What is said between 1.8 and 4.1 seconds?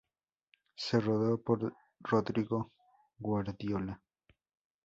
Rodrigo Guardiola.